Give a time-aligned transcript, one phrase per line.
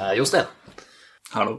[0.00, 0.46] Eh, Jostein,
[1.34, 1.58] Hallo.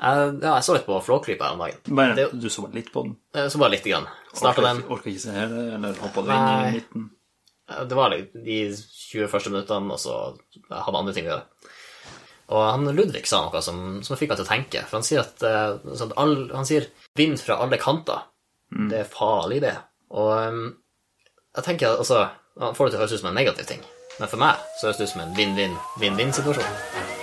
[0.00, 1.80] jeg, ja, jeg så litt på Flåklypa her om dagen.
[1.98, 3.16] Bare, Det- du så bare litt på den?
[3.34, 4.06] Eh, Så bare lite grann.
[4.32, 4.82] Starta den.
[4.88, 7.10] Orka ikke se hele, eller hoppa du inn i midten?
[7.70, 8.26] Eh, Det var de
[8.76, 10.38] 20 første minuttene, og så
[10.70, 11.42] hadde andre ting å gjøre.
[12.50, 14.84] Og han Ludvig sa noe som, som fikk meg til å tenke.
[14.86, 18.22] For han sier at, eh, sånn, all, han sier 'vind fra alle kanter'.
[18.88, 19.76] Det er farlig, det.
[20.10, 20.72] Og eh,
[21.56, 22.30] jeg tenker altså
[22.60, 23.80] Han får det til å høres ut som en negativ ting,
[24.18, 27.17] men for meg så høres det ut som en vinn-vinn-vinn-vinn-situasjon.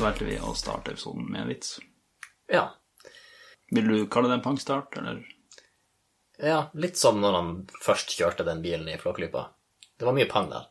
[0.00, 1.74] Så valgte vi å starte episoden med en vits.
[2.48, 2.70] Ja.
[3.68, 5.18] Vil du kalle det en pangstart, eller?
[6.40, 6.70] ja.
[6.72, 7.50] Litt som når han
[7.84, 9.42] først kjørte den bilen i Flåklypa.
[10.00, 10.70] Det var mye pang der.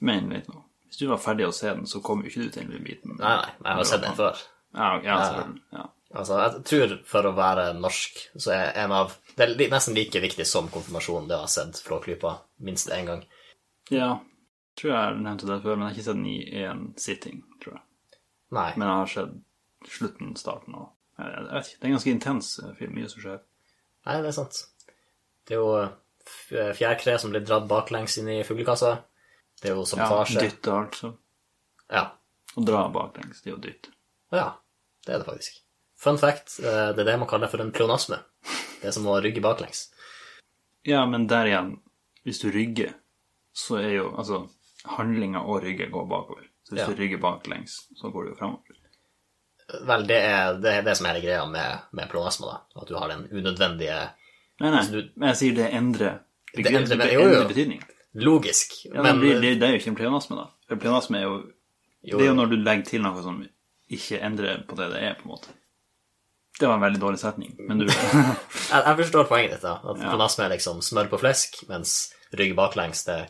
[0.00, 0.62] Men litt nå.
[0.88, 3.18] Hvis du var ferdig å se den, så kom jo ikke du til den biten.
[3.20, 4.40] Nei, nei, jeg har sett den før.
[4.72, 5.64] Ja, ja, selvfølgelig.
[5.76, 5.86] Ja.
[6.14, 10.24] Altså, jeg tror for å være norsk, så er en av Det er nesten like
[10.24, 13.26] viktig som konfirmasjonen det å ha sett Flåklypa minst én gang.
[13.92, 14.14] ja.
[14.74, 17.76] Tror jeg nevnte det før, men jeg har ikke sett den i én sitting, tror
[17.76, 17.82] jeg.
[18.54, 18.70] Nei.
[18.76, 21.78] Men jeg har sett slutten, starten og jeg, vet ikke.
[21.78, 23.40] Det er en ganske intens eh, film, mye som skjer.
[24.06, 24.60] Nei, det er sant.
[25.46, 25.68] Det er jo
[26.26, 28.94] f- fjærkre som blir dratt baklengs inn i fuglekassa.
[29.60, 30.40] Det er jo Ja, sabotasje.
[30.46, 31.12] dytte, altså.
[31.92, 32.04] Ja.
[32.56, 33.90] Å dra baklengs, det er jo dytt.
[34.34, 34.52] ja.
[35.04, 35.58] Det er det faktisk.
[36.00, 38.16] Fun fact, eh, det er det man kaller for en pleonasme.
[38.80, 39.90] Det er som å rygge baklengs.
[40.88, 41.74] Ja, men der igjen,
[42.24, 42.94] hvis du rygger,
[43.52, 44.38] så er jo altså
[44.96, 46.46] handlinga og rygget går bakover.
[46.64, 46.86] Så hvis Ja.
[46.88, 48.80] du rygger baklengs, så går du jo fremover.
[49.88, 52.60] Vel, det er det, er det som er hele greia med, med pleonasme, da.
[52.82, 54.10] At du har den unødvendige
[54.60, 56.20] Nei, nei, du- men jeg sier det endrer
[56.54, 57.26] Det endrer- det jo, jo.
[57.26, 57.82] endrer betydning.
[58.14, 58.74] Logisk.
[58.86, 60.44] Ja, men det, det, det er jo ikke en pleonasme, da.
[60.68, 61.32] For pleonasme er jo,
[62.04, 63.40] jo, Det er jo når du legger til noe som
[63.90, 65.48] ikke endrer på det det er, på en måte.
[66.60, 69.74] Det var en veldig dårlig setning, men du Jeg, jeg forstår poenget ditt, da.
[69.82, 70.10] At Ja.
[70.12, 73.28] pleonasme er liksom smør på flesk, mens rygg baklengs det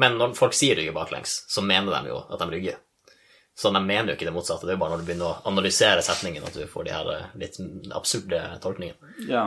[0.00, 2.78] Men når folk sier rygge baklengs, så mener de jo at de rygger.
[3.60, 4.64] Så de mener jo ikke det motsatte.
[4.64, 7.08] Det er jo bare når du begynner å analysere setningen at du får de her
[7.12, 7.58] eh, litt
[7.92, 9.10] absurde tolkningene.
[9.28, 9.42] Ja.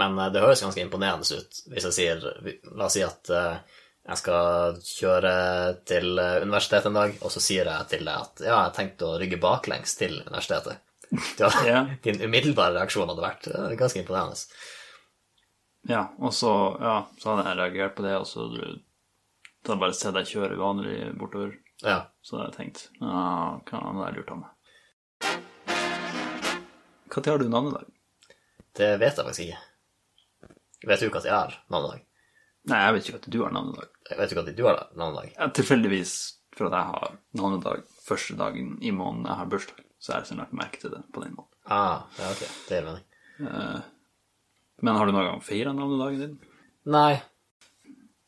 [0.00, 2.24] Men eh, det høres ganske imponerende ut hvis jeg sier
[2.74, 3.76] La oss si at eh,
[4.10, 5.34] jeg skal kjøre
[5.86, 9.20] til universitetet en dag, og så sier jeg til deg at ja, jeg tenkte å
[9.22, 10.82] rygge baklengs til universitetet.
[11.38, 11.84] Ja.
[12.02, 13.46] Din umiddelbare reaksjon hadde vært
[13.78, 14.34] ganske imponerende.
[15.86, 16.02] ja.
[16.18, 16.50] Og så,
[16.82, 18.48] ja, så hadde jeg reagert på det, og så
[19.64, 21.54] da hadde jeg bare sett deg kjøre vanlig bortover.
[21.80, 21.98] Ja.
[22.20, 24.50] Så hadde jeg tenkt ah, hva er det jeg lurt av meg.
[27.14, 27.86] Når har du navnedag?
[28.74, 29.62] Det vet jeg faktisk ikke.
[30.84, 32.04] Vet du ikke at jeg har navnedag?
[32.68, 33.90] Nei, jeg vet ikke at du har navnedag.
[34.10, 35.32] Jeg vet ikke at du har navnedag.
[35.38, 36.14] Ja, tilfeldigvis
[36.56, 40.28] for at jeg har navnedag første dagen i måneden jeg har bursdag, så er har
[40.28, 41.52] sånn lagt merke til det på den måten.
[41.64, 42.42] Ah, ja, ok.
[42.68, 43.06] Det gir mening.
[44.84, 46.36] Men har du noen gang feira navnedagen din?
[46.92, 47.22] Nei.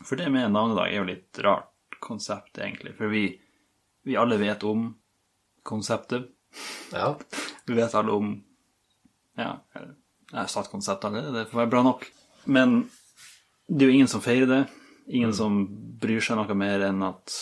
[0.07, 2.95] For det med navnedag er jo litt rart konsept, egentlig.
[2.99, 3.25] For vi,
[4.07, 4.89] vi alle vet om
[5.67, 6.31] konseptet.
[6.93, 7.17] Ja.
[7.67, 8.29] Vi vet alle om
[9.37, 12.05] Ja, jeg har satt konsept allerede, det får være bra nok.
[12.47, 12.77] Men
[13.67, 14.61] det er jo ingen som feirer det.
[15.11, 15.59] Ingen som
[16.01, 17.35] bryr seg noe mer enn at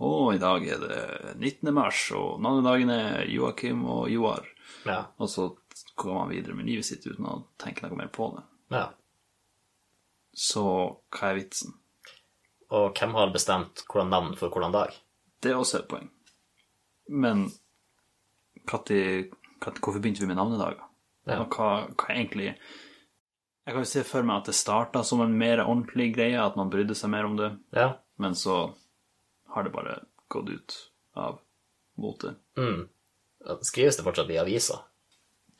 [0.00, 1.02] å, i dag er det
[1.36, 1.68] 19.
[1.76, 4.48] mars, og navnedagen er Joakim og Joar.
[4.88, 5.02] Ja.
[5.20, 5.50] Og så
[6.00, 8.44] går man videre med livet sitt uten å tenke noe mer på det.
[8.80, 8.88] ja.
[10.32, 10.64] Så
[11.12, 11.74] hva er vitsen?
[12.72, 14.94] Og hvem har bestemt hvordan navn for hvordan dag?
[15.42, 16.06] Det er også et poeng.
[17.12, 17.46] Men
[18.66, 20.80] hvorfor begynte vi med navnedager?
[21.26, 21.40] Ja.
[21.44, 22.48] Og hva, hva egentlig
[23.62, 26.56] Jeg kan jo se for meg at det starta som en mer ordentlig greie, at
[26.58, 27.92] man brydde seg mer om det, Ja.
[28.18, 28.74] men så
[29.54, 30.74] har det bare gått ut
[31.14, 31.38] av
[31.96, 32.34] mote.
[32.58, 32.88] Mm.
[33.62, 34.80] Skrives det fortsatt i aviser?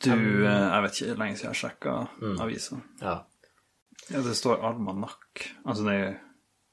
[0.03, 1.95] Du, eh, jeg vet ikke, lenge siden jeg sjekka
[2.43, 2.81] avisa.
[3.01, 3.15] Ja.
[4.11, 5.45] Ja, det står almanakk.
[5.65, 6.19] Altså det er,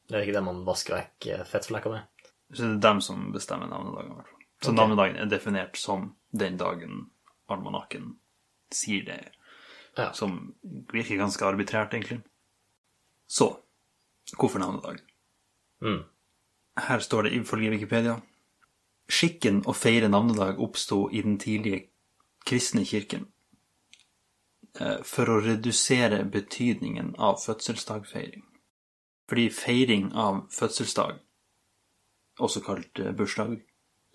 [0.09, 2.07] Det er ikke det man vasker vekk eh, fettflekker med?
[2.53, 4.45] så det er dem som bestemmer navnedagen, i hvert fall.
[4.63, 7.03] Så navnedagen er definert som den dagen
[7.49, 8.15] almanakken
[8.73, 9.19] sier det.
[9.97, 10.11] Ja.
[10.13, 10.55] Som
[10.93, 12.21] virker ganske arbitrært, egentlig.
[13.27, 13.51] Så
[14.37, 15.03] hvorfor navnedag?
[15.81, 16.03] Mm.
[16.79, 18.19] Her står det ifølge Wikipedia
[19.09, 21.87] Skikken å feire navnedag oppsto i den tidlige
[22.45, 23.25] kristne kirken
[24.77, 28.43] eh, for å redusere betydningen av fødselsdagfeiring.
[29.29, 31.19] Fordi feiring av fødselsdag,
[32.41, 33.59] også kalt eh, bursdag,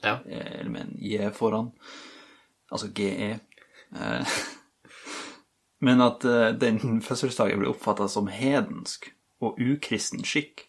[0.02, 0.16] Ja.
[0.26, 1.72] eh, eller med en J foran,
[2.72, 3.38] altså GE
[3.94, 4.34] eh,
[5.84, 9.10] Men at eh, den fødselsdagen ble oppfatta som hedensk
[9.44, 10.66] og ukristen skikk.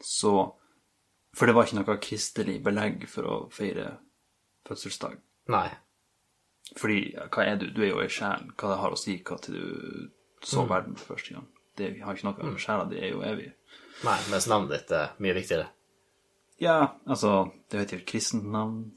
[0.00, 0.30] Så
[1.36, 3.98] For det var ikke noe kristelig belegg for å feire
[4.68, 5.16] fødselsdag.
[5.52, 5.66] Nei.
[6.78, 7.00] Fordi
[7.34, 7.66] hva er du?
[7.74, 8.46] Du er jo ei sjel.
[8.56, 10.10] Hva det har å si hva til du
[10.46, 11.48] så verden for første gang?
[11.78, 13.52] Det har ikke noe Sjela di er jo evig.
[14.04, 15.70] Nei, mens navnet ditt er mye viktigere.
[16.62, 16.76] Ja,
[17.10, 18.92] altså Det heter jo kristent navn.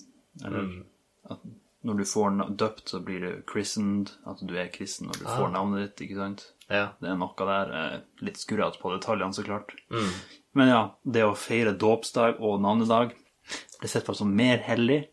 [0.45, 0.67] Eller
[1.31, 1.41] at
[1.87, 4.11] når du får døpt, så blir du christened.
[4.27, 6.45] At du er kristen når du får navnet ditt, ikke sant?
[6.67, 6.89] Ja.
[6.99, 7.73] Det er noe der.
[7.79, 9.71] eh, Litt skurrete på detaljene, så klart.
[10.57, 13.15] Men ja, det å feire dåpsdag og navnedag
[13.81, 15.03] det sett på som mer hellig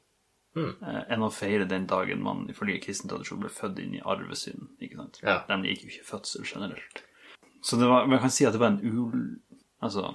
[0.57, 0.71] mm.
[1.13, 4.73] enn å feire den dagen man ifølge kristen tradisjon ble født inn i arvesynden.
[4.81, 5.21] ikke sant?
[5.23, 5.43] Ja.
[5.49, 7.05] De liker jo ikke fødsel generelt.
[7.65, 9.23] Så det var, man kan si at det var en ul...
[9.85, 10.11] Altså,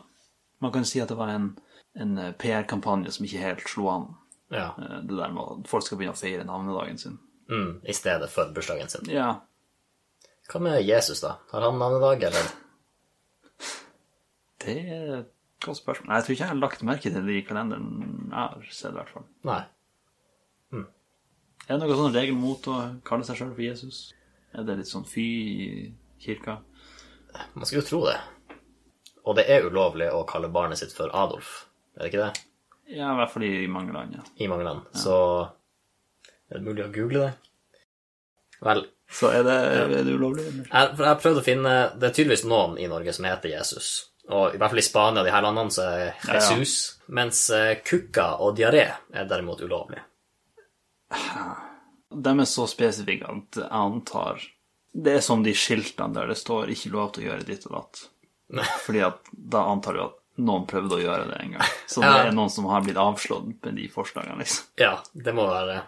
[0.61, 1.47] man kan si at det var en,
[1.97, 4.07] en eh, PR-kampanje som ikke helt slo an.
[4.53, 4.67] ja.
[4.77, 7.17] eh, Det der med at folk skal begynne å feire navnedagen sin.
[7.49, 9.09] Mm, I stedet for bursdagen sin.
[9.09, 9.31] Ja,
[10.49, 11.35] Hva med Jesus, da?
[11.51, 12.51] Har han navnedag, eller?
[14.63, 16.13] det er et godt spørsmål.
[16.15, 17.89] Jeg tror ikke jeg har lagt merke til det i kalenderen
[18.29, 19.27] jeg har sett, i hvert fall.
[19.49, 19.61] Nei.
[21.69, 22.75] Er det noen sånn regel mot å
[23.05, 23.97] kalle seg sjøl for Jesus?
[24.57, 25.25] Er det litt sånn fy
[25.61, 25.67] i
[26.23, 26.55] kirka?
[27.53, 28.17] Man skulle jo tro det.
[29.27, 31.65] Og det er ulovlig å kalle barnet sitt for Adolf,
[31.97, 32.45] er det ikke det?
[32.89, 34.23] Ja, i hvert fall i mange land, ja.
[34.41, 34.87] I mange land.
[34.97, 35.15] Så
[36.49, 37.33] er det mulig å google det?
[38.65, 40.45] Vel, Så er det, er det ulovlig?
[40.49, 40.65] Eller?
[40.65, 43.53] jeg, for jeg har prøvd å finne Det er tydeligvis noen i Norge som heter
[43.53, 43.91] Jesus.
[44.29, 46.35] Og i hvert fall i Spania og de her landene så er ja.
[46.37, 46.75] Jesus.
[47.17, 50.01] Mens eh, kukka og diaré er derimot ulovlig.
[52.09, 54.43] De er så spesifikke at jeg antar
[55.03, 57.75] Det er som de skiltene der det står 'ikke lov til å gjøre ditt og
[57.77, 58.07] datt'.
[58.85, 61.67] Fordi at da antar du at noen prøvde å gjøre det en gang.
[61.87, 62.23] Så det Ja.
[62.27, 64.65] er noen som har blitt avslått med de forslagene, liksom.
[64.77, 65.81] Ja, det må være det.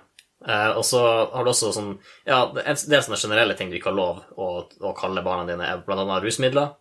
[0.48, 1.00] Eh, og så
[1.34, 4.68] har du også sånn Ja, det er sånne generelle ting du ikke har lov å,
[4.82, 6.76] å kalle barna dine, er annet rusmidler,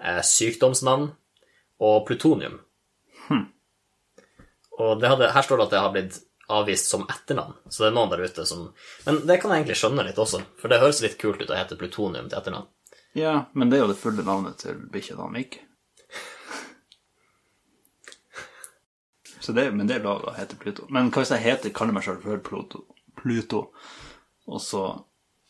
[0.00, 1.10] eh, sykdomsnavn
[1.80, 2.60] og plutonium.
[4.78, 6.16] Og det hadde, her står det at det har blitt
[6.52, 8.66] avvist som etternavn, så det er noen der ute som
[9.06, 11.56] Men det kan jeg egentlig skjønne litt også, for det høres litt kult ut å
[11.56, 12.68] hete plutonium til etternavn.
[13.14, 15.60] Ja, men det er jo det fulle navnet til bikkja til Mikk.
[19.44, 20.86] Så det, men det er lov å hete Pluto.
[20.88, 22.86] Men hva hvis jeg heter, kaller meg sjøl for Pluto,
[23.20, 23.60] Pluto,
[24.48, 24.86] og så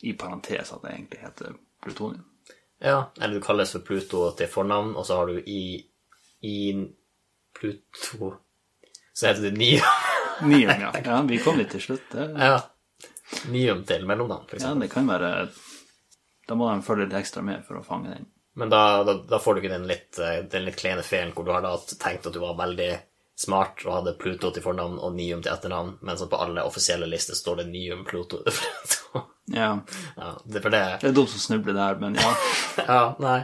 [0.02, 1.54] i parentes at jeg egentlig heter
[1.84, 2.24] Plutonium?
[2.82, 5.78] Ja, eller du kalles for Pluto til fornavn, og så har du i,
[6.42, 6.56] i
[7.54, 8.34] Pluto
[9.14, 10.10] Så heter du Nium.
[10.42, 10.92] Nium, ja.
[11.04, 11.22] ja.
[11.28, 12.06] Vi kom litt til slutt.
[12.12, 12.60] Det, ja.
[13.50, 15.48] Nium til mellomnavn, for ja, det kan være
[16.48, 18.26] Da må de følge litt ekstra med for å fange den.
[18.54, 21.46] Men da, da, da får du ikke den litt, eh, den litt kleine feilen hvor
[21.46, 21.64] du har
[21.98, 22.92] tenkt at du var veldig
[23.34, 27.34] smart og hadde Pluto til fornavn og Nium til etternavn, mens på alle offisielle lister
[27.34, 28.42] står det Nium Pluto.
[29.46, 29.74] Ja.
[30.16, 32.30] ja, det for det Det er dumt som snubler der, men ja.
[32.88, 33.42] Ja, nei.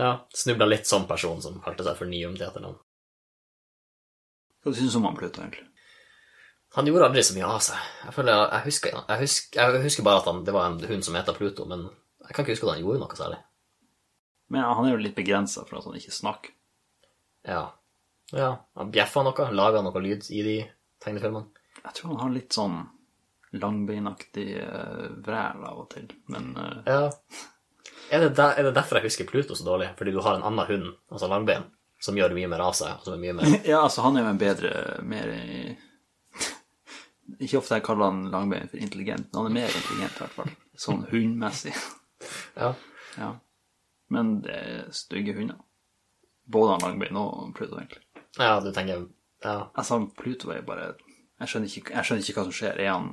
[0.00, 2.78] Ja, snubla litt som person som kalte seg for Nium til etternavn.
[4.64, 5.67] Hva syns du om han Pluto, egentlig?
[6.76, 7.84] Han gjorde aldri så mye av seg.
[8.04, 11.06] Jeg føler, jeg husker, jeg husker, jeg husker bare at han, det var en hund
[11.06, 11.86] som het Pluto, men
[12.26, 13.38] jeg kan ikke huske at han gjorde noe særlig.
[14.52, 16.52] Men ja, han er jo litt begrensa for at han ikke snakker.
[17.48, 17.62] Ja.
[18.36, 18.50] ja.
[18.80, 20.56] Han bjeffa noe, laga noe lyd i de
[21.04, 21.48] tegnefilmene.
[21.78, 22.78] Jeg tror han har litt sånn
[23.56, 27.00] langbeinaktig uh, vræl av og til, men eh, Ja.
[28.08, 29.90] Er det, der, er det derfor jeg husker Pluto så dårlig?
[29.98, 31.66] Fordi du har en annen hund, altså langbein,
[32.00, 34.24] som gjør mye mer av seg, og som er mye mer Ja, altså, han er
[34.24, 34.70] jo en bedre
[35.04, 35.60] Mer i
[37.38, 40.36] Ikke ofte jeg kaller han langbein for intelligent, men han er mer intelligent, i hvert
[40.36, 40.52] fall.
[40.78, 41.74] Sånn hundmessig.
[42.56, 42.74] Ja.
[43.18, 43.32] Ja.
[44.14, 45.56] Men det er stygge hunder.
[46.46, 48.04] Både han langbein og Pluto, egentlig.
[48.38, 49.08] ja, du tenker
[49.42, 49.70] Ja.
[49.74, 50.92] Altså, Pluto er bare
[51.40, 52.78] jeg skjønner, ikke, jeg skjønner ikke hva som skjer.
[52.82, 53.08] Er han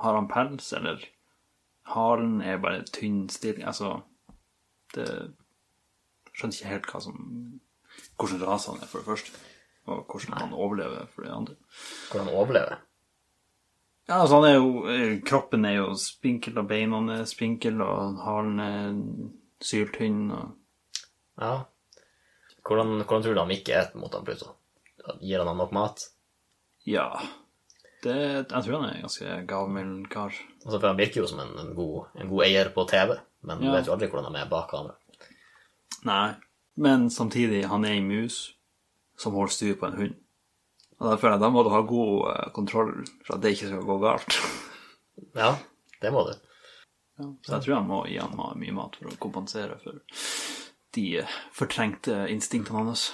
[0.00, 1.04] Har han pels, eller
[1.92, 4.02] Halen er bare tynn stilling Altså
[4.94, 5.06] det,
[6.32, 7.20] skjønner ikke helt hva som
[8.18, 9.44] Hvordan rase han er, for det første.
[9.86, 11.54] Og hvordan han overlever, for det andre.
[12.10, 12.78] Hvordan overleve?
[14.08, 18.18] Ja, altså, han er jo eh, Kroppen er jo spinkel, og beina er spinkel, og
[18.24, 18.90] halen er
[19.64, 21.54] syltynn, og Ja.
[22.64, 24.54] Hvordan, hvordan tror du han ikke et mot han Pluto?
[25.20, 26.06] Gir han han nok mat?
[26.88, 27.10] Ja.
[28.04, 30.32] Det, jeg tror han er en ganske gavmild kar.
[30.64, 33.60] Altså, for Han virker jo som en, en, god, en god eier på TV, men
[33.60, 34.96] du vet jo aldri hvordan han er bak kamera.
[36.04, 36.34] Nei,
[36.76, 38.56] men samtidig, han er en mus
[39.16, 40.14] som holder styr på en hund.
[41.00, 42.92] Og da føler jeg da må du ha god eh, kontroll
[43.26, 44.38] for at det ikke skal gå galt.
[45.38, 45.52] Ja,
[46.02, 46.32] det må du.
[47.20, 50.00] Ja, så jeg tror han må gi han mye mat for å kompensere for
[50.98, 53.04] de eh, fortrengte instinktene hans.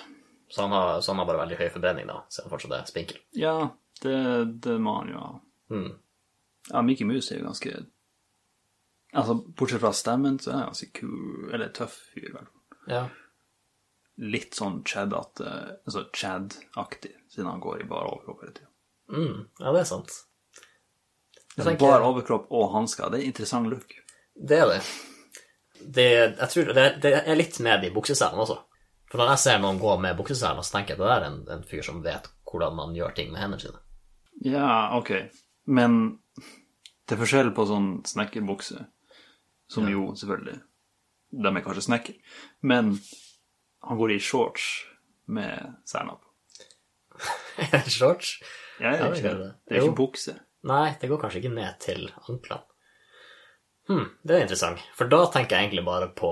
[0.49, 2.89] Så han har, så han har bare veldig høy forbrenning, da, siden han fortsatt er
[2.89, 3.21] spinkel.
[3.37, 3.55] Ja,
[4.03, 4.17] det,
[4.65, 5.31] det må han jo ha.
[5.77, 5.91] Mm.
[6.71, 7.77] Ja, Mickey Mouse er jo ganske
[9.11, 12.91] Altså, bortsett fra stemmen, så er han ganske kul, eller tøff fyr, i hvert fall.
[12.91, 13.01] Ja.
[14.21, 15.47] Litt sånn Chad-aktig,
[15.89, 18.69] altså Chad-aktig, siden han går i bar overkropp hele tida.
[19.11, 20.13] Mm, ja, det er sant.
[21.57, 23.95] Jeg tenker- Bar overkropp og hansker, det er interessant look.
[24.37, 24.83] Det er det.
[25.97, 26.09] det
[26.39, 28.59] jeg tror det, det er litt med i bukseselen også.
[29.11, 31.27] For når jeg ser noen gå med bukseselen, så tenker jeg at det der er
[31.31, 33.81] en, en fyr som vet hvordan man gjør ting med hendene sine.
[34.47, 35.11] Ja, ok.
[35.67, 36.21] Men
[37.09, 38.87] det er forskjell på sånn snekkerbukse,
[39.71, 40.61] som jo selvfølgelig
[41.33, 42.15] De er kanskje snekker,
[42.63, 42.97] men
[43.89, 44.67] han går i shorts
[45.27, 46.21] med særnapp.
[46.21, 46.29] på.
[47.91, 48.35] Shorts?
[48.81, 49.51] Ja, jeg, det det det.
[49.71, 49.87] er Jo.
[49.91, 50.35] ikke bukse.
[50.69, 52.63] Nei, det går kanskje ikke ned til anklene.
[53.91, 54.81] Hm, det er interessant.
[54.97, 56.31] For da tenker jeg egentlig bare på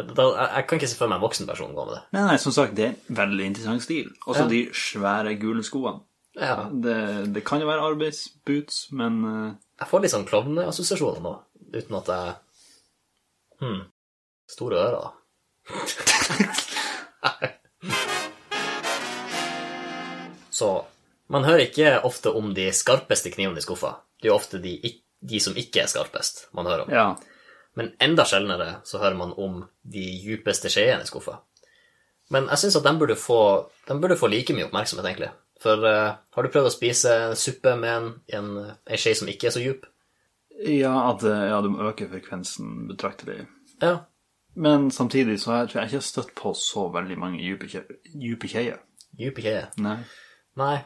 [0.00, 2.02] da, jeg, jeg kan ikke se for meg en voksen person gå med det.
[2.16, 4.08] Nei, nei, som sagt, det er en veldig interessant stil.
[4.24, 4.48] Også Ja.
[4.48, 6.00] de svære gule skoene.
[6.40, 6.94] Ja, Det,
[7.34, 11.32] det kan jo være arbeidsboots, men eh, Jeg får litt sånn klovneassosiasjoner nå,
[11.74, 12.34] uten at jeg
[13.60, 13.80] Hm.
[14.48, 15.10] Store ører, da.
[20.60, 20.84] Så
[21.30, 23.94] man hører ikke ofte om de skarpeste knivene i skuffa.
[24.20, 24.74] Det er jo ofte de,
[25.20, 26.90] de som ikke er skarpest, man hører om.
[26.94, 27.08] ja.
[27.78, 31.36] Men enda sjeldnere så hører man om de djupeste skjeene i skuffa.
[32.34, 33.38] Men jeg syns at de burde, få,
[33.86, 35.30] de burde få like mye oppmerksomhet, egentlig.
[35.62, 39.50] For uh, har du prøvd å spise suppe med en, en, en skje som ikke
[39.50, 39.86] er så djup?
[40.66, 43.46] Ja, at ja, du må øke frekvensen betraktelig.
[43.80, 44.00] Ja.
[44.54, 48.80] Men samtidig så har jeg, tror jeg ikke støtt på så veldig mange dype kjeier.
[49.20, 49.68] dype kjeier.
[49.68, 49.82] Er.
[49.82, 49.98] Nei.
[50.58, 50.78] Nei.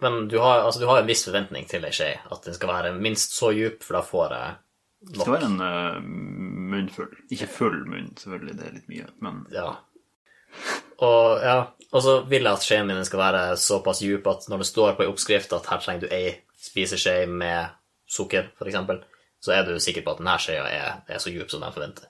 [0.00, 2.14] Men du har, altså, du har en viss forventning til ei skje.
[2.32, 4.62] At den skal være minst så djup, for da får jeg nok.
[5.06, 6.08] Det skal være en uh,
[6.72, 7.12] munnfull.
[7.30, 9.68] Ikke full munn, selvfølgelig, det er litt mye, men Ja.
[11.04, 11.56] Og, ja,
[11.92, 14.94] og så vil jeg at skjeen min skal være såpass djup at når det står
[14.96, 17.74] på ei oppskrift at her trenger du ei spiseskje med
[18.08, 19.04] sukker, f.eks.,
[19.44, 22.08] så er du sikker på at denne skjea er, er så djup som de forventer.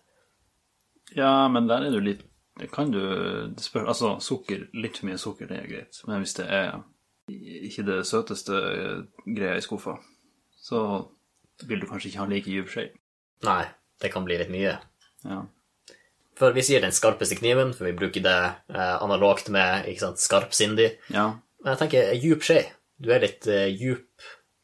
[1.16, 2.24] Ja, men der er du litt
[2.60, 5.98] Det kan du spørre, spør, Altså, sukker, litt for mye sukker, det er greit.
[6.08, 6.78] Men hvis det er
[7.28, 9.96] ikke det søteste eh, greia i skuffa,
[10.62, 10.80] så
[11.66, 12.86] vil du kanskje ikke ha like dyp skje.
[13.44, 13.64] Nei,
[14.00, 14.76] det kan bli litt mye.
[15.26, 15.42] Ja.
[16.36, 18.38] For vi sier den skarpeste kniven, for vi bruker det
[18.72, 20.92] eh, analogt med ikke sant, skarp Cindy.
[21.12, 21.32] ja.
[21.64, 22.60] Men jeg tenker ei djup skje.
[23.02, 24.04] Du er litt eh, djup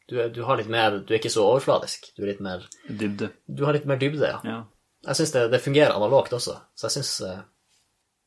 [0.07, 2.11] du, du har litt mer Du er ikke så overfladisk.
[2.15, 3.31] Du er litt mer Dybde.
[3.47, 4.39] Du har litt mer dybde, ja.
[4.47, 4.57] Ja.
[5.03, 7.41] Jeg syns det, det fungerer analogt også, så jeg syns uh...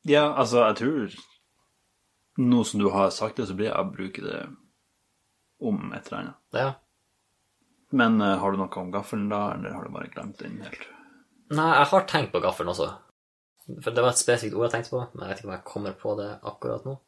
[0.09, 1.16] ja, altså, jeg tror
[2.37, 4.42] Nå som du har sagt det, så blir jeg å bruke det
[5.64, 6.42] om et eller annet.
[6.52, 6.66] Ja.
[7.97, 10.85] Men uh, har du noe om gaffelen da, eller har du bare glemt den helt?
[11.56, 12.90] Nei, jeg har tenkt på gaffelen også.
[13.83, 15.66] For det var et spesifikt ord jeg tenkte på, men jeg vet ikke om jeg
[15.73, 16.99] kommer på det akkurat nå.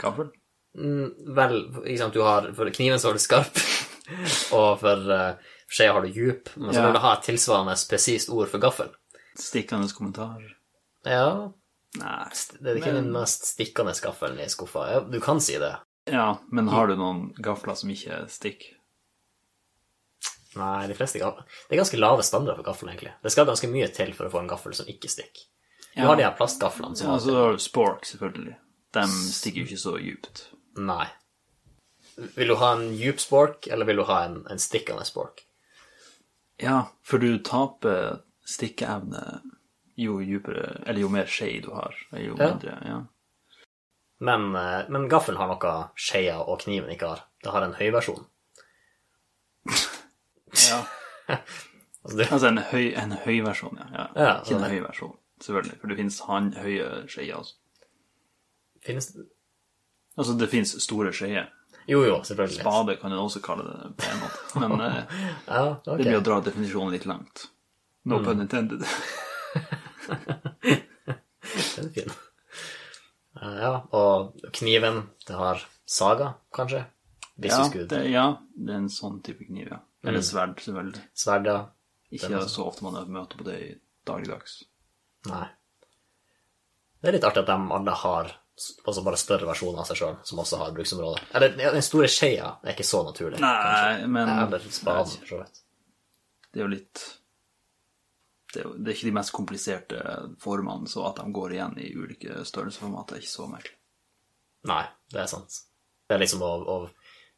[0.00, 0.32] Gaffel?
[0.74, 3.60] Mm, vel, ikke sant, du har For kniven så var du skarp,
[4.58, 5.36] og for uh,
[5.72, 6.86] skje har du djup, men så Ja.
[6.86, 8.90] vil du ha et tilsvarende presist ord for gaffel.
[9.40, 10.42] Stikkende kommentar?
[11.04, 11.50] Ja,
[11.98, 12.28] Nei.
[12.60, 14.86] det er ikke Men- den mest stikkende gaffelen i skuffa.
[14.92, 15.76] Ja, du kan si det.
[16.06, 18.74] Ja, men har du noen gafler som ikke stikker?
[20.54, 23.12] Nei, de fleste gaffler Det er ganske lave standarder for gaffel, egentlig.
[23.22, 25.48] Det skal ganske mye til for å få en gaffel som ikke stikker.
[25.94, 26.06] Du Ja.
[26.08, 28.56] har de her plastgaflene Ja, så har du spork, selvfølgelig.
[28.92, 30.44] De stikker jo ikke så djupt.
[30.76, 31.08] Nei.
[32.16, 35.42] Vil du ha en djup spork, eller vil du ha en, en stikkende spork?
[36.62, 39.40] Ja, for du taper stikkeevne
[39.98, 41.94] jo djupere Eller jo mer skje du har.
[42.12, 42.50] Jo Ja.
[42.52, 43.00] mindre, ja.
[44.20, 47.24] Men, eh, men gaffelen har noe skeia og kniven ikke har.
[47.42, 48.24] Det har en høyversjon.
[50.70, 50.84] ja.
[52.04, 53.86] Altså, det, Altså en høy, en høy versjon, ja.
[53.94, 54.02] ja.
[54.14, 55.78] Ja, ikke en sånn er- høy versjon, selvfølgelig.
[55.80, 56.18] For det finnes
[56.60, 57.54] høye skeier også.
[58.84, 59.06] finnes
[60.18, 61.48] Altså, det finnes store skjeer.
[61.88, 62.60] Jo, jo, selvfølgelig.
[62.60, 64.38] Spade kan du også kalle det på en måte.
[64.62, 65.04] Men eh,
[65.48, 65.96] Ja, okay.
[65.98, 67.46] det blir å dra definisjonen litt langt.
[68.04, 68.24] No Mm.
[68.24, 68.84] pun intended.
[71.76, 72.10] Den er fin.
[73.44, 76.84] Ja, og kniven, det har saga, kanskje?
[76.84, 77.88] Ja Bisseskudd.
[77.90, 79.80] det, ja, det er en sånn type kniv, ja.
[80.04, 80.28] Eller Mm.
[80.28, 81.02] sverd, selvfølgelig.
[81.14, 81.66] Sverd, ja.
[82.12, 83.74] Ikke så ofte man møter på det i
[84.06, 84.62] dagligdags.
[85.26, 85.48] Nei.
[87.02, 90.16] Det er litt artig at de alle har altså bare større versjoner av seg sjøl,
[90.26, 91.20] som også har bruksområde.
[91.34, 93.40] Eller den store skjea er ikke så naturlig.
[93.42, 95.60] Nei, men Eller spaden, for så vidt.
[96.52, 97.04] det er jo litt
[98.54, 100.00] det er, jo, det er ikke de mest kompliserte
[100.38, 103.74] formene, så at de går igjen i ulike størrelsesformater, er ikke så merkelig.
[104.70, 105.56] Nei, det er sant.
[106.06, 106.84] Det er liksom av, av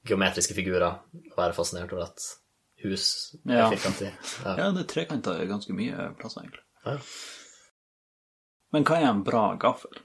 [0.06, 2.20] geometriske figurer å være fascinert over at
[2.84, 3.06] hus
[3.46, 3.70] er Ja.
[3.72, 4.10] firkantig.
[4.44, 4.52] Ja.
[4.60, 6.62] Ja, det trekanter er ganske mye plasser, egentlig.
[6.84, 6.98] Ja.
[8.76, 9.96] Men hva er en bra gaffel?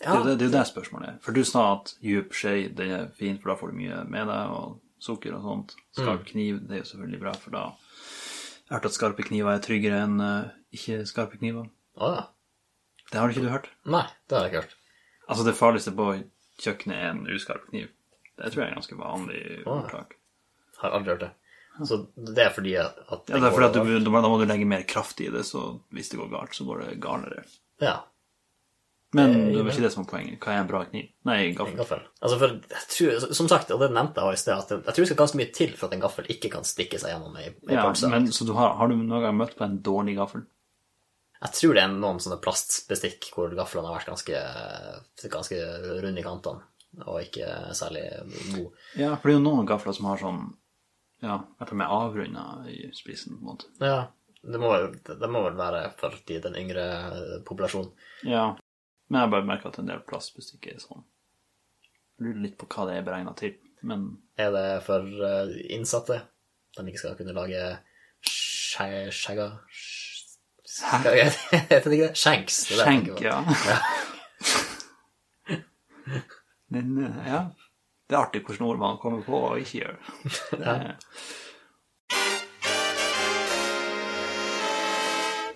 [0.00, 1.18] Det jo det, er jo det spørsmålet er.
[1.22, 4.26] For du sa at djup skje, det er fint, for da får du mye med
[4.28, 5.74] deg, og sukker og sånt.
[5.94, 6.28] Skarp Mm.
[6.32, 7.64] kniv, det er jo selvfølgelig bra, for da
[8.64, 11.66] Jeg har hørt at skarpe kniver er tryggere enn uh, ikke skarpe kniver.
[12.00, 12.22] Å ja.
[13.12, 13.68] Det har ikke du hørt?
[13.84, 14.76] Nei, det har jeg ikke hørt.
[15.28, 16.06] Altså, det farligste på
[16.64, 17.90] kjøkkenet er en uskarp kniv.
[18.40, 20.16] Det tror jeg er ganske vanlig ordtak.
[20.80, 21.30] Har aldri hørt det.
[21.84, 24.46] Så det er fordi at at Ja, det er fordi at du, da må du
[24.48, 27.44] legge mer kraft i det, så hvis det går galt, så går det galere.
[27.82, 28.00] Ja,
[29.14, 30.38] Men Eh, det var ikke det som var poenget.
[30.42, 31.08] Hva er en bra kniv?
[31.28, 31.76] Nei, en gaffel.
[31.78, 32.00] gaffel.
[32.20, 35.04] Altså for, jeg tror, som sagt, og det nevnte jeg i sted, at jeg tror
[35.04, 37.46] det skal ganske mye til for at en gaffel ikke kan stikke seg gjennom ei
[37.70, 38.10] Ja, pølse.
[38.10, 40.42] men så du har, har du noen gang møtt på en dårlig gaffel?
[41.44, 44.42] Jeg tror det er noen sånne plastbestikk hvor gaflene har vært ganske,
[45.28, 45.58] ganske
[46.02, 46.62] runde i kantene,
[47.04, 48.04] og ikke særlig
[48.54, 48.70] gode.
[48.96, 50.42] Ja, for det er jo noen gafler som har sånn
[51.24, 53.68] Ja, at de er avrunda i spissen, på en måte.
[53.80, 54.06] Ja,
[54.44, 54.72] det må,
[55.08, 56.82] det må vel være for de, den yngre
[57.48, 57.92] populasjonen.
[58.28, 58.54] Ja.
[59.08, 61.02] Men jeg har bare merka at en del plastbestikk er sånn.
[62.18, 64.04] Jeg lurer litt på hva det er beregna til, men
[64.40, 66.20] Er det for eh, innsatte?
[66.76, 67.60] De ikke skal kunne lage
[68.26, 70.40] skje- skjegga sk-
[71.04, 72.16] Hva heter det ikke det?
[72.18, 72.56] Skjenks.
[72.66, 73.24] det er det jeg skjenk, på.
[73.28, 73.36] ja.
[76.74, 77.42] Men eh, ja.
[78.08, 79.96] Det er artig hvordan ord man kommer på og ikke gjør.
[80.50, 80.96] Det-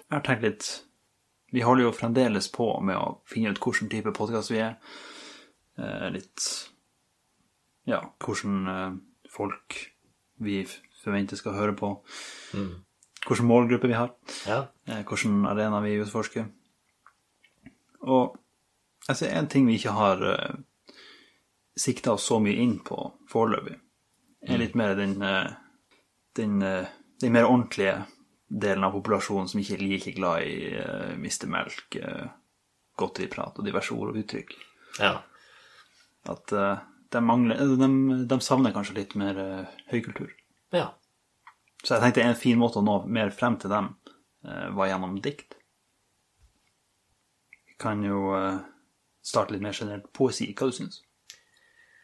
[0.09, 0.69] Jeg har tenkt litt
[1.51, 4.77] Vi holder jo fremdeles på med å finne ut hvilken type podkast vi er.
[5.79, 6.49] Eh, litt
[7.89, 8.99] Ja, hvordan eh,
[9.33, 9.79] folk
[10.45, 10.61] vi
[11.03, 11.95] forventer skal høre på.
[12.53, 14.13] Hvilken målgruppe vi har.
[14.47, 14.67] Ja.
[14.87, 16.51] Eh, hvilken arena vi utforsker.
[18.05, 18.37] Og
[19.09, 20.93] altså, en ting vi ikke har uh,
[21.77, 22.99] sikta oss så mye inn på
[23.31, 23.75] foreløpig,
[24.47, 25.51] er litt mer den, uh,
[26.39, 26.87] den, uh,
[27.21, 27.97] den mer ordentlige
[28.49, 31.49] delen av populasjonen som ikke er like glad i uh, Mr.
[31.53, 32.29] Melk, uh,
[32.99, 34.55] godteriprat og diverse ord og uttrykk.
[35.01, 35.19] ja.
[36.29, 36.81] At uh,
[37.13, 37.89] de, mangler, de,
[38.29, 40.33] de savner kanskje litt mer uh, høykultur.
[40.75, 40.91] Ja.
[41.85, 43.93] Så jeg tenkte en fin måte å nå mer frem til dem
[44.45, 45.55] uh, var gjennom dikt.
[47.69, 48.59] Vi kan jo eh,
[49.23, 50.09] starte litt mer generelt.
[50.15, 51.03] Poesi, hva du syns?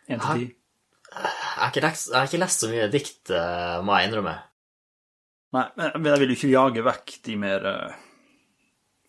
[0.07, 0.45] Én til ti?
[1.15, 4.35] Jeg har, ikke lest, så mye dikt, eh, må jeg innrømme.
[5.55, 7.99] Nei, men jeg vil jo ikke jage vekk de mer eh,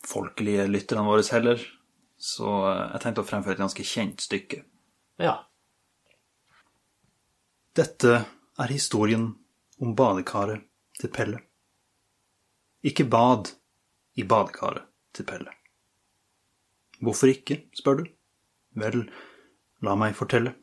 [0.06, 1.62] folkelige lytterne våre heller.
[2.22, 4.62] Så eh, jeg tenkte å fremføre et ganske kjent stykke.
[5.22, 5.40] Ja.
[7.76, 8.20] Dette
[8.62, 9.32] er historien
[9.82, 10.68] om badekaret
[11.00, 11.42] til Pelle.
[12.86, 13.50] Ikke bad
[14.16, 14.86] i badekaret
[15.18, 15.56] til Pelle.
[17.02, 18.06] Hvorfor ikke, spør du?
[18.80, 19.02] Vel,
[19.84, 20.54] la meg fortelle.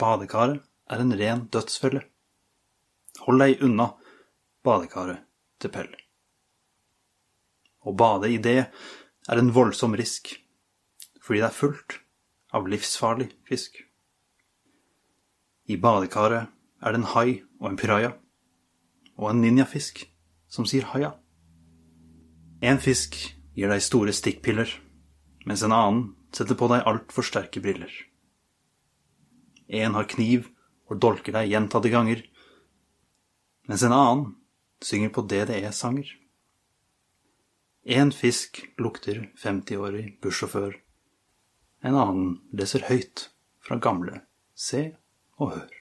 [0.00, 2.06] Badekaret er en ren dødsfelle.
[3.20, 3.92] Hold deg unna
[4.64, 5.22] badekaret
[5.60, 5.90] til Pell.
[7.82, 10.32] Å bade i det er en voldsom risk,
[11.22, 11.98] fordi det er fullt
[12.54, 13.76] av livsfarlig fisk.
[15.70, 16.50] I badekaret
[16.82, 18.12] er det en hai og en piraja,
[19.18, 20.04] og en ninjafisk
[20.50, 21.14] som sier haia.
[22.62, 23.16] En fisk
[23.56, 24.70] gir deg store stikkpiller,
[25.46, 26.02] mens en annen
[26.34, 27.92] setter på deg altfor sterke briller.
[29.68, 30.48] En har kniv
[30.90, 32.22] og dolker deg gjentatte ganger,
[33.68, 34.24] mens en annen
[34.82, 36.08] synger på DDE-sanger.
[37.82, 40.76] En fisk lukter 50-årig bussjåfør,
[41.82, 43.28] en annen leser høyt
[43.62, 44.20] fra gamle
[44.54, 44.84] Se
[45.42, 45.78] og Hør.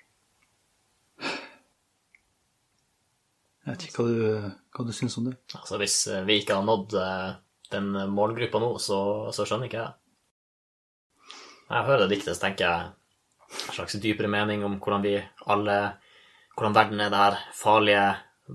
[3.62, 5.36] Jeg vet ikke hva du, hva du syns om det.
[5.54, 7.28] Altså, hvis eh, vi ikke har nådd eh,
[7.72, 8.98] den målgruppa nå, så,
[9.36, 11.36] så skjønner ikke jeg.
[11.68, 12.90] Når jeg hører det diktet, så tenker jeg
[13.52, 15.14] en slags dypere mening om hvordan vi
[15.54, 15.78] alle
[16.56, 18.06] Hvordan verden er det her farlige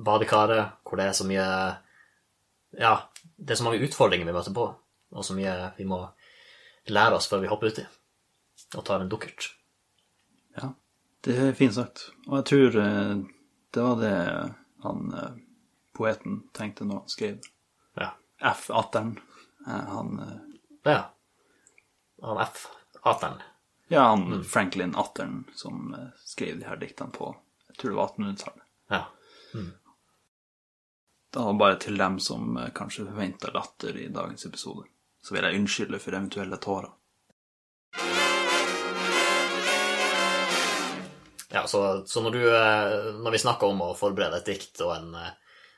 [0.06, 1.46] badekaret, hvor det er så mye
[2.76, 2.94] Ja,
[3.36, 4.66] det er så mange utfordringer vi møter på,
[5.12, 6.02] og så mye vi må
[6.92, 7.86] lære oss før vi hopper uti
[8.76, 9.48] og tar en dukkert.
[10.56, 10.72] Ja,
[11.24, 12.08] det er fint sagt.
[12.26, 13.12] Og jeg tror eh,
[13.74, 14.14] det var det
[14.84, 15.36] han eh,
[15.96, 17.50] poeten tenkte når han skrev
[17.96, 18.10] Ja.
[18.52, 19.14] F-atteren.
[19.66, 20.18] Eh, Han
[20.84, 21.02] ja.
[22.22, 23.40] Han F-atteren.
[23.88, 27.30] Ja, han Franklin Atteren som skrev de her diktene på
[27.80, 28.66] tror det var 1800-tallet.
[28.92, 29.02] Ja.
[31.36, 34.86] Da var bare til dem som eh, kanskje forventa latter i dagens episode.
[35.22, 36.92] Så vil jeg unnskylde for eventuelle tårer.
[41.56, 44.92] Ja, så, så når du eh, Når vi snakker om å forberede et dikt og
[44.96, 45.34] en eh,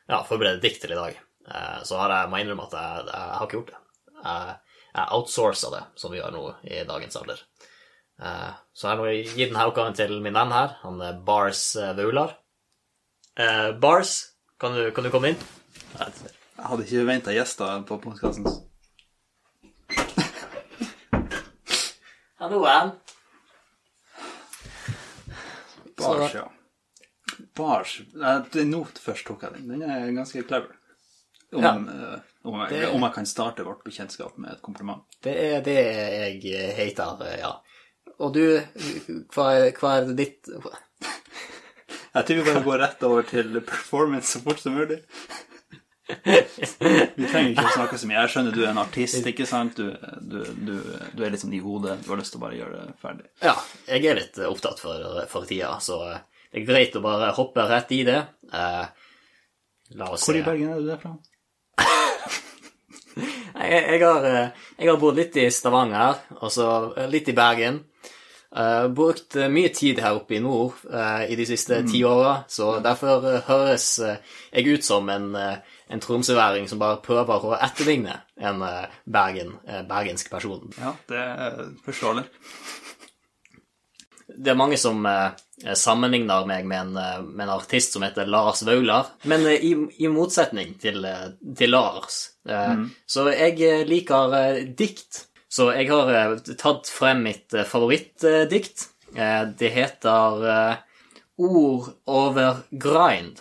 [0.08, 1.18] Ja, forberede et dikt til i dag,
[1.50, 3.80] eh, så har jeg må jeg innrømme at jeg, jeg har ikke gjort det.
[4.18, 4.54] Jeg,
[4.94, 7.42] jeg outsourca det, som vi gjør nå i dagens alder.
[8.18, 11.76] Eh, Så jeg har jeg gitt denne oppgaven til min venn her, han er Bars
[11.76, 12.36] eh, Vaular.
[13.38, 14.16] Eh, Bars,
[14.60, 15.38] kan du, kan du komme inn?
[15.98, 18.46] Jeg hadde ikke venta gjester på podkasten.
[22.38, 22.92] Hallo, Ann.
[25.98, 26.44] Bars, ja.
[27.58, 29.70] Bars Nå først tok jeg den.
[29.72, 30.74] Den er ganske clever.
[31.52, 31.72] Om, Ja.
[32.44, 35.02] om, jeg, Det- om jeg kan starte vårt bekjentskap med et kompliment.
[35.22, 35.76] Det er det
[36.42, 37.54] jeg heter, ja.
[38.18, 38.44] Og du,
[39.34, 40.48] hva er, hva er det ditt
[42.14, 45.02] Jeg tror vi bare går rett over til performance så fort som mulig.
[46.08, 48.22] Vi trenger ikke å snakke så mye.
[48.24, 49.76] Jeg skjønner du er en artist, ikke sant?
[49.76, 49.92] Du,
[50.24, 50.72] du, du,
[51.12, 51.98] du er litt sånn i hodet.
[52.02, 53.28] Du har lyst til å bare gjøre det ferdig.
[53.44, 53.54] Ja,
[53.90, 57.92] jeg er litt opptatt for, for tida, så det er greit å bare hoppe rett
[57.94, 58.22] i det.
[58.50, 58.84] Eh,
[60.00, 60.40] la oss Hvor se.
[60.40, 61.14] i Bergen er du derfra?
[63.58, 67.34] Jeg, jeg, har, eh, jeg har bodd litt i Stavanger, og så eh, litt i
[67.34, 67.80] Bergen.
[68.48, 72.46] Uh, brukt eh, mye tid her oppe i nord uh, i de siste ti åra,
[72.48, 78.64] så derfor høres jeg ut som en, en tromsøværing som bare prøver å etterligne en
[79.04, 79.52] Bergen,
[79.90, 80.64] bergensk person.
[80.80, 82.24] Ja, det er forståelig.
[84.38, 85.04] Det er mange som
[85.76, 90.76] sammenligner meg med en, med en artist som heter Lars Vaular, men i, i motsetning
[90.80, 91.04] til,
[91.58, 92.20] til Lars.
[92.48, 92.84] mm.
[93.04, 94.36] Så jeg liker
[94.78, 95.27] dikt.
[95.58, 98.84] Så jeg har eh, tatt frem mitt eh, favorittdikt.
[99.16, 100.78] Eh, det heter
[101.38, 103.38] Ord over grind,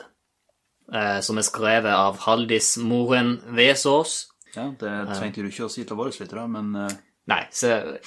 [1.25, 4.27] som er skrevet av Haldis Moren Vesaas.
[4.53, 6.67] Ja, det trengte du ikke å si til våre lyttere, men
[7.27, 7.97] Nei, så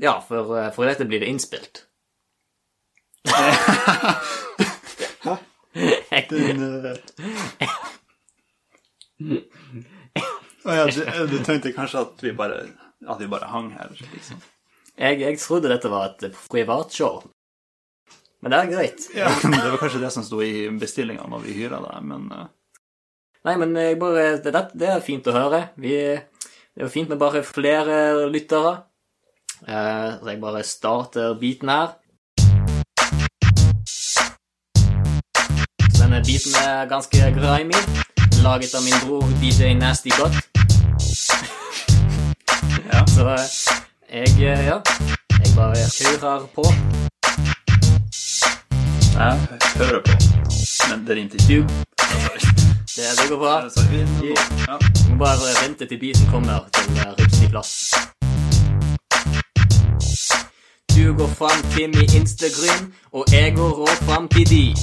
[0.00, 1.84] Ja, for, for dette blir det innspilt.
[5.28, 5.36] Å
[10.74, 11.00] ja, du,
[11.32, 12.62] du tenkte kanskje at vi bare,
[13.08, 14.40] at vi bare hang her, liksom.
[14.98, 17.20] Jeg, jeg trodde dette var et privatshow.
[18.42, 19.04] Men det er greit.
[19.14, 22.46] Ja, det var kanskje det som sto i bestillinga når vi hyra deg, men eh,
[23.46, 25.60] Nei, men bare, det, det- er fint å høre.
[25.78, 28.74] Vi, det er fint med bare flere lyttere.
[29.62, 31.94] Eh, så jeg bare starter biten her.
[35.98, 37.78] Denne biten er ganske grimy.
[38.42, 40.36] Laget av min bror DJ Nasty Got.
[43.18, 43.28] Så
[44.12, 44.76] jeg, eh, ja,
[45.44, 46.64] jeg bare kjører på.
[49.14, 49.38] jeg
[49.76, 50.12] hører på.
[50.90, 51.68] Men det rimte ikke.
[52.96, 53.54] Det, det går bra.
[53.90, 54.34] Vi,
[55.10, 57.72] må bare vente til biten kommer til eh, riktig plass.
[60.96, 64.76] Du går fram til min Instagram, og jeg går òg fram til de.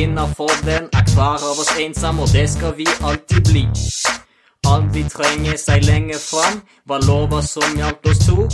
[0.00, 3.66] Innafor den er hver av oss ensom, og det skal vi alltid bli.
[4.66, 8.46] Aldri trenger seg lenger fram, var lova som gjaldt oss to.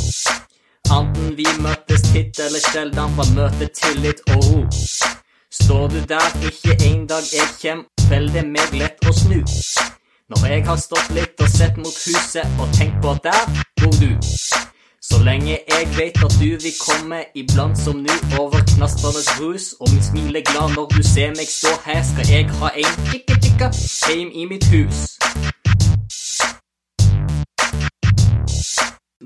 [0.90, 4.62] Anten vi møttes titt eller sjelden, var møtet tillit og ro.
[5.61, 9.42] Står du der ikke en dag jeg kjem, vel det meg lett å snu.
[10.29, 13.94] Når jeg har stått litt og sett mot huset og tenkt på at der bor
[14.01, 14.12] du.
[15.09, 19.92] Så lenge jeg vet at du vil komme iblant som nu over knasternes brus, og
[19.92, 23.73] min smil er glad når du ser meg stå her, skal jeg ha en tikka-tikka
[24.05, 25.16] heim i mitt hus.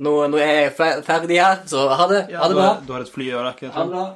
[0.03, 2.23] Nå, nå er jeg fer- ferdig her, så ha det.
[2.33, 2.69] Ja, Ha det du, bra.
[2.73, 3.69] har, du har et fly å rekke.
[3.75, 4.07] Ha det bra.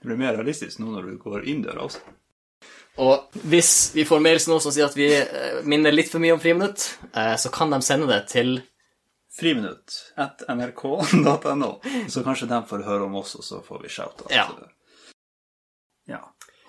[0.00, 2.00] Det blir mer realistisk nå når du går inn døra også.
[3.00, 6.34] Og hvis vi får mails nå som sier at vi eh, minner litt for mye
[6.34, 8.58] om friminutt, eh, så kan de sende det til
[9.30, 11.68] Friminutt at nrk.no.
[12.10, 14.32] Så kanskje de får høre om oss, og så får vi shout-out.
[14.34, 14.48] Ja.
[16.10, 16.18] ja.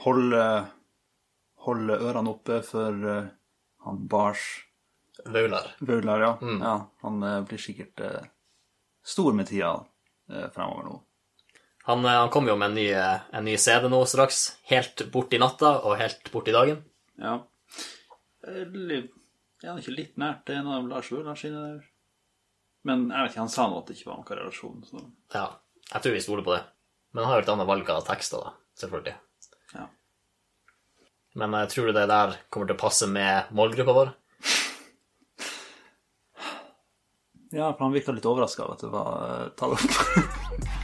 [0.05, 0.35] Hold,
[1.61, 3.29] eh, hold ørene oppe for uh,
[3.85, 4.41] han Bars
[5.25, 5.75] Vaular.
[5.79, 6.33] Vaular, ja.
[6.41, 6.61] Mm.
[6.61, 6.75] ja.
[7.01, 8.21] Han uh, blir sikkert uh,
[9.05, 9.79] stor med tida
[10.55, 10.97] fremover nå.
[11.89, 14.53] Han, han kommer jo med en ny, en ny CD nå straks.
[14.69, 16.83] Helt bort i natta og helt bort i dagen.
[17.19, 17.33] Ja.
[18.47, 19.09] Er
[19.65, 21.81] han ikke litt nært en av Lars Vaular sine der?
[22.87, 25.03] Men jeg vet ikke, han sa nå at det ikke var noen relasjon, så
[25.35, 25.47] Ja,
[25.89, 26.61] jeg tror vi stoler på det.
[27.11, 28.55] Men han har jo et annet valg av tekster, da.
[28.81, 29.17] Selvfølgelig.
[29.75, 29.89] ja.
[31.39, 34.11] Men jeg tror du det der kommer til å passe med målgruppa vår?
[37.51, 40.77] Ja, for han virka litt overraska av at det var uh, tatt opp.